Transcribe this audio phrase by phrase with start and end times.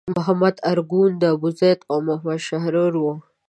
[0.17, 3.13] محمد ارګون، ابوزید او محمد شحرور وو.